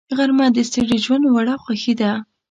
غرمه 0.17 0.45
د 0.55 0.57
ستړي 0.69 0.97
ژوند 1.05 1.23
وړه 1.27 1.55
خوښي 1.63 1.93
ده 2.01 2.11